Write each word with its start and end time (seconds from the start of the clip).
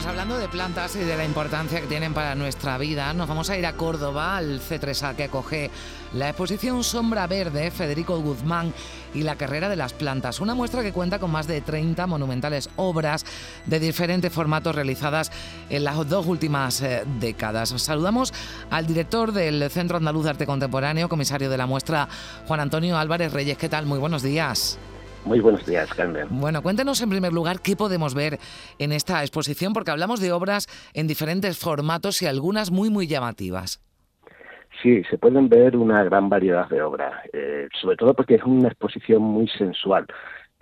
De 0.00 0.48
plantas 0.48 0.96
y 0.96 1.00
de 1.00 1.16
la 1.16 1.26
importancia 1.26 1.80
que 1.80 1.86
tienen 1.86 2.14
para 2.14 2.34
nuestra 2.34 2.78
vida, 2.78 3.12
nos 3.12 3.28
vamos 3.28 3.50
a 3.50 3.58
ir 3.58 3.66
a 3.66 3.74
Córdoba, 3.74 4.38
al 4.38 4.60
C3A 4.60 5.14
que 5.14 5.24
acoge 5.24 5.70
la 6.14 6.30
exposición 6.30 6.82
Sombra 6.82 7.26
Verde, 7.26 7.70
Federico 7.70 8.18
Guzmán 8.20 8.72
y 9.12 9.22
la 9.22 9.36
carrera 9.36 9.68
de 9.68 9.76
las 9.76 9.92
plantas. 9.92 10.40
Una 10.40 10.54
muestra 10.54 10.82
que 10.82 10.92
cuenta 10.92 11.18
con 11.18 11.30
más 11.30 11.46
de 11.46 11.60
30 11.60 12.06
monumentales 12.06 12.70
obras 12.76 13.26
de 13.66 13.78
diferentes 13.78 14.32
formatos 14.32 14.74
realizadas 14.74 15.30
en 15.68 15.84
las 15.84 16.08
dos 16.08 16.26
últimas 16.26 16.80
eh, 16.80 17.02
décadas. 17.18 17.68
Saludamos 17.76 18.32
al 18.70 18.86
director 18.86 19.32
del 19.32 19.70
Centro 19.70 19.98
Andaluz 19.98 20.24
de 20.24 20.30
Arte 20.30 20.46
Contemporáneo, 20.46 21.10
comisario 21.10 21.50
de 21.50 21.58
la 21.58 21.66
muestra, 21.66 22.08
Juan 22.46 22.60
Antonio 22.60 22.96
Álvarez 22.96 23.32
Reyes. 23.32 23.58
¿Qué 23.58 23.68
tal? 23.68 23.84
Muy 23.84 23.98
buenos 23.98 24.22
días. 24.22 24.78
Muy 25.24 25.40
buenos 25.40 25.66
días, 25.66 25.92
Carmen. 25.94 26.26
Bueno, 26.30 26.62
cuéntenos 26.62 27.02
en 27.02 27.10
primer 27.10 27.32
lugar 27.32 27.60
qué 27.60 27.76
podemos 27.76 28.14
ver 28.14 28.38
en 28.78 28.92
esta 28.92 29.20
exposición, 29.22 29.72
porque 29.72 29.90
hablamos 29.90 30.20
de 30.20 30.32
obras 30.32 30.66
en 30.94 31.06
diferentes 31.06 31.58
formatos 31.58 32.22
y 32.22 32.26
algunas 32.26 32.70
muy, 32.70 32.90
muy 32.90 33.06
llamativas. 33.06 33.82
Sí, 34.82 35.02
se 35.10 35.18
pueden 35.18 35.48
ver 35.48 35.76
una 35.76 36.02
gran 36.04 36.28
variedad 36.30 36.68
de 36.68 36.80
obras, 36.80 37.12
eh, 37.32 37.68
sobre 37.80 37.96
todo 37.96 38.14
porque 38.14 38.36
es 38.36 38.44
una 38.44 38.68
exposición 38.68 39.20
muy 39.20 39.46
sensual. 39.48 40.06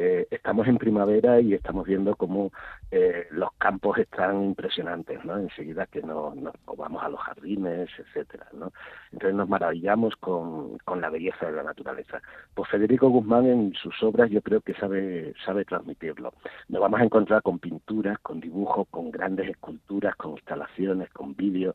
Eh, 0.01 0.29
estamos 0.31 0.69
en 0.69 0.79
primavera 0.79 1.41
y 1.41 1.55
estamos 1.55 1.85
viendo 1.85 2.15
cómo 2.15 2.53
eh, 2.93 3.27
los 3.33 3.51
campos 3.59 3.99
están 3.99 4.45
impresionantes, 4.45 5.25
¿no? 5.25 5.37
Enseguida 5.37 5.87
que 5.87 6.03
nos, 6.03 6.35
vamos 6.77 7.03
a 7.03 7.09
los 7.09 7.21
jardines, 7.21 7.91
etcétera, 7.99 8.47
¿no? 8.53 8.73
Entonces 9.13 9.35
nos 9.35 9.49
maravillamos 9.49 10.15
con, 10.17 10.79
con 10.85 11.01
la 11.01 11.11
belleza 11.11 11.47
de 11.47 11.53
la 11.53 11.65
naturaleza. 11.65 12.23
Pues 12.55 12.71
Federico 12.71 13.09
Guzmán 13.09 13.47
en 13.47 13.75
sus 13.75 14.01
obras 14.05 14.31
yo 14.31 14.41
creo 14.41 14.61
que 14.61 14.75
sabe, 14.75 15.35
sabe 15.45 15.65
transmitirlo. 15.65 16.33
Nos 16.69 16.81
vamos 16.81 17.01
a 17.01 17.05
encontrar 17.05 17.43
con 17.43 17.59
pinturas, 17.59 18.21
con 18.21 18.39
dibujos, 18.39 18.87
con 18.91 19.11
grandes 19.11 19.49
esculturas, 19.51 20.15
con 20.15 20.33
instalaciones, 20.33 21.11
con 21.11 21.35
vídeos, 21.35 21.75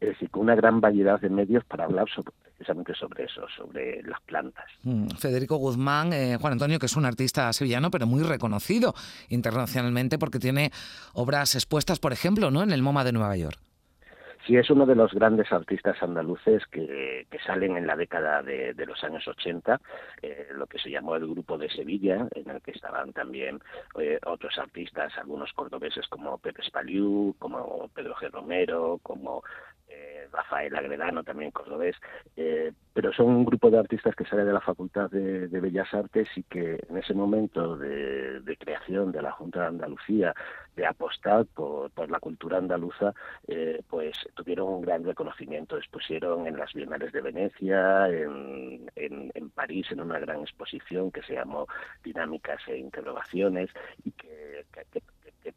es 0.00 0.10
decir, 0.10 0.30
con 0.30 0.42
una 0.42 0.54
gran 0.54 0.80
variedad 0.80 1.20
de 1.20 1.28
medios 1.28 1.64
para 1.64 1.84
hablar 1.84 2.06
precisamente 2.56 2.94
sobre 2.94 3.24
eso, 3.24 3.42
sobre 3.56 4.02
las 4.02 4.20
plantas. 4.22 4.64
Mm, 4.82 5.08
Federico 5.18 5.56
Guzmán, 5.56 6.12
eh, 6.12 6.36
Juan 6.40 6.52
Antonio, 6.52 6.78
que 6.78 6.86
es 6.86 6.96
un 6.96 7.04
artista 7.04 7.52
sevillano, 7.64 7.90
pero 7.90 8.06
muy 8.06 8.22
reconocido 8.22 8.94
internacionalmente 9.30 10.18
porque 10.18 10.38
tiene 10.38 10.70
obras 11.14 11.54
expuestas, 11.54 11.98
por 11.98 12.12
ejemplo, 12.12 12.50
¿no? 12.50 12.62
en 12.62 12.72
el 12.72 12.82
MoMA 12.82 13.04
de 13.04 13.12
Nueva 13.12 13.36
York. 13.36 13.58
Sí, 14.46 14.56
es 14.56 14.68
uno 14.68 14.84
de 14.84 14.94
los 14.94 15.10
grandes 15.14 15.50
artistas 15.52 15.96
andaluces 16.02 16.62
que, 16.66 17.26
salen 17.46 17.76
en 17.76 17.86
la 17.86 17.96
década 17.96 18.42
de, 18.42 18.74
los 18.86 19.02
años 19.02 19.26
80, 19.26 19.80
eh, 20.22 20.48
lo 20.54 20.66
que 20.66 20.78
se 20.78 20.90
llamó 20.90 21.16
el 21.16 21.26
Grupo 21.26 21.56
de 21.56 21.70
Sevilla, 21.70 22.26
en 22.34 22.50
el 22.50 22.60
que 22.60 22.72
estaban 22.72 23.12
también 23.12 23.60
eh, 23.98 24.18
otros 24.26 24.58
artistas, 24.58 25.16
algunos 25.16 25.52
cordobeses 25.54 26.06
como 26.08 26.38
Pepe 26.38 26.62
Spaliu, 26.62 27.34
como 27.38 27.88
Pedro 27.94 28.14
G. 28.16 28.30
Romero, 28.30 28.98
como 29.02 29.42
eh, 29.94 30.28
Rafael 30.32 30.74
Agredano, 30.74 31.22
también 31.22 31.50
cordobés, 31.50 31.96
eh, 32.36 32.72
pero 32.92 33.12
son 33.12 33.26
un 33.26 33.44
grupo 33.44 33.70
de 33.70 33.78
artistas 33.78 34.14
que 34.14 34.24
sale 34.24 34.44
de 34.44 34.52
la 34.52 34.60
Facultad 34.60 35.10
de, 35.10 35.46
Bellas 35.60 35.92
Artes 35.94 36.28
y 36.36 36.42
que 36.42 36.78
en 36.88 36.98
ese 36.98 37.14
momento 37.14 37.76
de, 37.76 38.56
creación 38.58 39.12
de 39.12 39.22
la 39.22 39.32
Junta 39.32 39.60
de 39.60 39.66
Andalucía, 39.66 40.34
de 40.76 40.86
apostar 40.86 41.46
por, 41.46 41.90
la 42.10 42.18
cultura 42.18 42.58
andaluza, 42.58 43.14
eh, 43.46 43.82
pues 43.88 44.16
tuvieron 44.34 44.68
un 44.68 44.82
gran 44.82 45.04
reconocimiento. 45.04 45.76
Expusieron 45.76 46.46
en 46.46 46.56
las 46.56 46.72
Bienales 46.72 47.12
de 47.12 47.20
Venecia, 47.20 48.08
en, 48.08 49.50
París, 49.54 49.86
en 49.90 50.00
una 50.00 50.18
gran 50.18 50.40
exposición 50.40 51.10
que 51.12 51.22
se 51.22 51.34
llamó 51.34 51.66
Dinámicas 52.02 52.60
e 52.66 52.76
Interrogaciones 52.78 53.70
y 54.04 54.10
que 54.12 54.64
que 54.72 55.02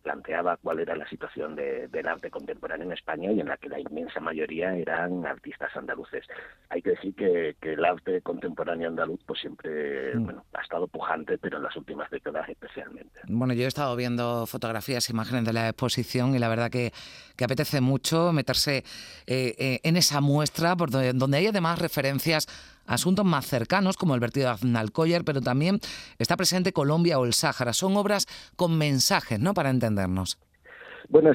planteaba 0.07 0.55
cuál 0.55 0.79
era 0.79 0.95
la 0.95 1.05
situación 1.09 1.53
del 1.53 2.07
arte 2.07 2.31
contemporáneo 2.31 2.85
en 2.85 2.93
España 2.93 3.29
y 3.29 3.41
en 3.41 3.47
la 3.49 3.57
que 3.57 3.67
la 3.67 3.77
inmensa 3.77 4.21
mayoría 4.21 4.73
eran 4.73 5.25
artistas 5.25 5.75
andaluces. 5.75 6.25
Hay 6.69 6.81
que 6.81 6.91
decir 6.91 7.13
que, 7.13 7.57
el 7.61 7.83
arte 7.83 8.21
contemporáneo 8.21 8.87
andaluz 8.87 9.19
pues 9.25 9.41
siempre 9.41 10.15
mm. 10.15 10.23
bueno, 10.23 10.45
ha 10.53 10.61
estado 10.61 10.87
pujante, 10.87 11.37
pero 11.37 11.57
en 11.57 11.63
las 11.63 11.75
últimas 11.75 12.09
décadas 12.09 12.47
especialmente. 12.47 13.19
Bueno, 13.27 13.53
yo 13.53 13.65
he 13.65 13.67
estado 13.67 13.93
viendo 13.97 14.45
fotografías, 14.45 15.09
imágenes 15.09 15.43
de 15.43 15.51
la 15.51 15.67
exposición 15.67 16.33
y 16.33 16.39
la 16.39 16.47
verdad 16.47 16.71
que, 16.71 16.93
que 17.37 17.45
apetece 17.45 17.79
mucho 17.79 18.33
meterse 18.33 18.83
eh, 19.27 19.55
eh, 19.57 19.79
en 19.83 19.95
esa 19.95 20.19
muestra, 20.19 20.75
por 20.75 20.89
donde, 20.89 21.37
hay 21.37 21.47
además 21.47 21.79
referencias 21.79 22.47
asuntos 22.85 23.25
más 23.25 23.45
cercanos 23.45 23.95
como 23.95 24.15
el 24.15 24.19
vertido 24.19 24.47
de 24.47 24.53
Aznalcóllar, 24.53 25.23
pero 25.23 25.41
también 25.41 25.79
está 26.17 26.35
presente 26.35 26.73
Colombia 26.73 27.19
o 27.19 27.25
el 27.25 27.33
Sáhara. 27.33 27.73
Son 27.73 27.95
obras 27.95 28.25
con 28.55 28.77
mensajes, 28.77 29.39
¿no? 29.39 29.53
Para 29.53 29.69
entendernos. 29.69 30.39
Bueno, 31.09 31.31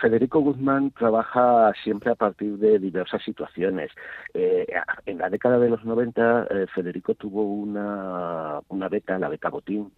Federico 0.00 0.40
Guzmán 0.40 0.90
trabaja 0.90 1.72
siempre 1.84 2.10
a 2.10 2.16
partir 2.16 2.56
de 2.58 2.80
diversas 2.80 3.22
situaciones. 3.22 3.90
Eh, 4.34 4.66
en 5.06 5.18
la 5.18 5.30
década 5.30 5.58
de 5.60 5.70
los 5.70 5.84
90, 5.84 6.48
eh, 6.50 6.66
Federico 6.74 7.14
tuvo 7.14 7.44
una, 7.44 8.60
una 8.68 8.88
beca, 8.88 9.18
la 9.20 9.28
beca 9.28 9.48
Botín, 9.48 9.92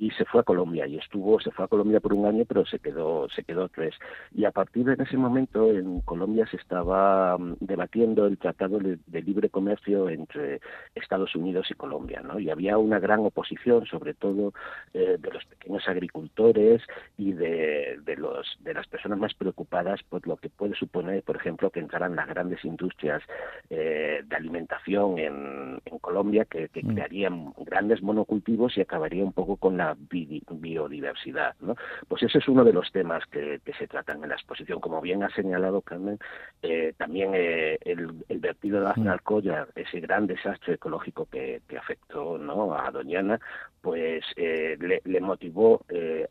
y 0.00 0.10
se 0.12 0.24
fue 0.24 0.40
a 0.40 0.44
Colombia 0.44 0.86
y 0.86 0.96
estuvo 0.96 1.38
se 1.40 1.50
fue 1.50 1.66
a 1.66 1.68
Colombia 1.68 2.00
por 2.00 2.14
un 2.14 2.24
año 2.24 2.44
pero 2.48 2.64
se 2.64 2.78
quedó 2.78 3.28
se 3.28 3.44
quedó 3.44 3.68
tres 3.68 3.94
y 4.34 4.46
a 4.46 4.50
partir 4.50 4.86
de 4.86 5.04
ese 5.04 5.18
momento 5.18 5.70
en 5.70 6.00
Colombia 6.00 6.46
se 6.50 6.56
estaba 6.56 7.36
mm, 7.36 7.56
debatiendo 7.60 8.26
el 8.26 8.38
tratado 8.38 8.78
de, 8.78 8.98
libre 9.20 9.50
comercio 9.50 10.08
entre 10.08 10.62
Estados 10.94 11.36
Unidos 11.36 11.66
y 11.70 11.74
Colombia 11.74 12.22
no 12.22 12.40
y 12.40 12.48
había 12.48 12.78
una 12.78 12.98
gran 12.98 13.20
oposición 13.20 13.84
sobre 13.84 14.14
todo 14.14 14.54
eh, 14.94 15.18
de 15.20 15.30
los 15.30 15.44
pequeños 15.44 15.86
agricultores 15.86 16.82
y 17.18 17.32
de, 17.32 17.98
de 18.02 18.16
los 18.16 18.56
de 18.60 18.72
las 18.72 18.86
personas 18.86 19.18
más 19.18 19.34
preocupadas 19.34 20.02
por 20.04 20.26
lo 20.26 20.38
que 20.38 20.48
puede 20.48 20.74
suponer 20.76 21.22
por 21.22 21.36
ejemplo 21.36 21.68
que 21.68 21.80
entraran 21.80 22.16
las 22.16 22.26
grandes 22.26 22.64
industrias 22.64 23.22
eh, 23.68 24.22
de 24.24 24.36
alimentación 24.36 25.18
en, 25.18 25.82
en 25.84 25.98
Colombia 25.98 26.46
que, 26.46 26.70
que 26.70 26.82
mm. 26.82 26.94
crearían 26.94 27.52
grandes 27.66 28.02
monocultivos 28.02 28.78
y 28.78 28.80
acabaría 28.80 29.22
un 29.22 29.34
poco 29.34 29.56
con 29.56 29.76
la 29.76 29.89
biodiversidad. 29.98 31.54
¿no? 31.60 31.76
Pues 32.08 32.22
ese 32.22 32.38
es 32.38 32.48
uno 32.48 32.64
de 32.64 32.72
los 32.72 32.90
temas 32.92 33.24
que, 33.26 33.60
se 33.78 33.86
tratan 33.86 34.22
en 34.22 34.28
la 34.28 34.34
exposición. 34.34 34.80
Como 34.80 35.00
bien 35.00 35.22
ha 35.22 35.30
señalado 35.30 35.80
Carmen, 35.80 36.18
eh, 36.62 36.92
también 36.96 37.32
eh, 37.34 37.78
el, 37.82 38.40
vertido 38.40 38.80
de 38.80 38.88
Aznalcóllar, 38.88 39.68
ese 39.74 40.00
gran 40.00 40.26
desastre 40.26 40.74
ecológico 40.74 41.26
que, 41.26 41.62
afectó 41.78 42.36
¿no? 42.36 42.74
a 42.74 42.90
Doñana, 42.90 43.40
pues 43.80 44.22
eh, 44.36 44.76
le, 45.04 45.20
motivó 45.20 45.82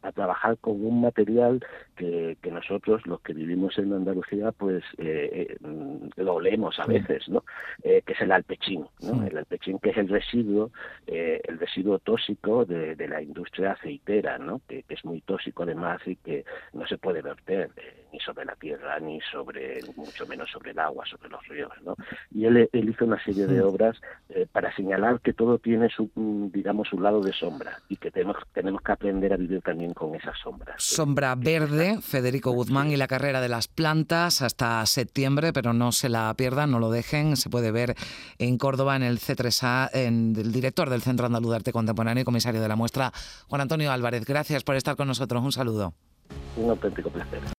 a 0.04 0.12
trabajar 0.12 0.58
con 0.60 0.86
un 0.86 1.02
material 1.02 1.66
que, 1.96 2.38
nosotros, 2.52 3.06
los 3.08 3.22
que 3.22 3.34
vivimos 3.34 3.78
en 3.80 3.94
Andalucía, 3.94 4.52
pues 4.52 4.84
lo 6.18 6.34
olemos 6.36 6.80
a 6.80 6.86
veces, 6.86 7.28
¿no? 7.30 7.44
que 7.82 8.04
es 8.06 8.22
el 8.22 8.32
alpechín, 8.32 8.86
¿no? 9.02 9.26
el 9.26 9.38
alpechín 9.38 9.80
que 9.80 9.90
es 9.90 9.98
el 9.98 10.10
residuo, 10.10 10.72
el 11.08 11.58
residuo 11.58 12.00
tóxico 12.00 12.66
de, 12.66 12.96
de 12.96 13.08
la 13.08 13.22
industria 13.22 13.39
industria 13.40 13.72
aceitera, 13.72 14.38
¿no? 14.38 14.62
que, 14.68 14.84
es 14.88 15.06
muy 15.06 15.22
tóxico 15.22 15.64
además 15.64 16.02
y 16.06 16.16
que 16.18 16.46
no 16.74 16.86
se 16.88 16.98
puede 16.98 17.22
verter 17.22 17.72
ni 18.12 18.20
sobre 18.20 18.46
la 18.46 18.56
tierra, 18.56 19.00
ni 19.00 19.20
sobre, 19.32 19.80
mucho 19.96 20.26
menos 20.28 20.50
sobre 20.52 20.72
el 20.72 20.80
agua, 20.80 21.06
sobre 21.06 21.30
los 21.30 21.46
ríos. 21.48 21.72
¿no? 21.84 21.96
Y 22.32 22.46
él, 22.46 22.70
hizo 22.74 23.06
una 23.06 23.24
serie 23.24 23.48
de 23.48 23.62
obras 23.62 23.98
eh, 24.30 24.48
para 24.52 24.76
señalar 24.76 25.20
que 25.22 25.34
todo 25.34 25.58
tiene 25.60 25.90
su, 25.90 26.10
mm, 26.16 26.52
digamos, 26.52 26.88
su 26.88 27.00
lado 27.00 27.22
de 27.22 27.34
sombra 27.34 27.80
y 27.88 27.98
que 27.98 28.12
tenemos, 28.12 28.38
tenemos 28.54 28.82
que 28.82 28.92
aprender 28.92 29.34
a 29.34 29.38
vivir 29.38 29.62
también 29.62 29.94
con 29.94 30.16
esas 30.16 30.38
sombras. 30.40 30.76
Sombra 30.82 31.36
verde, 31.36 32.00
Federico 32.02 32.52
Guzmán 32.52 32.92
y 32.92 32.98
la 32.98 33.08
carrera 33.08 33.42
de 33.42 33.50
las 33.50 33.68
plantas 33.68 34.42
hasta 34.42 34.86
septiembre, 34.86 35.54
pero 35.54 35.74
no 35.74 35.92
se 35.92 36.10
la 36.10 36.34
pierdan, 36.36 36.72
no 36.72 36.80
lo 36.80 36.90
dejen, 36.90 37.38
se 37.38 37.50
puede 37.50 37.72
ver 37.72 37.96
en 38.38 38.58
Córdoba 38.58 38.96
en 38.96 39.04
el 39.04 39.20
C3A, 39.20 39.90
en 39.94 40.36
el 40.36 40.52
director 40.52 40.90
del 40.90 41.02
Centro 41.02 41.26
Andaluz 41.26 41.52
de 41.52 41.56
Arte 41.58 41.72
Contemporáneo 41.72 42.22
y 42.22 42.26
comisario 42.26 42.62
de 42.62 42.68
la 42.68 42.76
muestra, 42.76 43.12
Juan 43.48 43.62
Antonio 43.62 43.92
Álvarez, 43.92 44.26
gracias 44.26 44.64
por 44.64 44.76
estar 44.76 44.96
con 44.96 45.08
nosotros. 45.08 45.44
Un 45.44 45.52
saludo. 45.52 45.94
Un 46.58 46.70
auténtico 46.70 47.10
placer. 47.10 47.59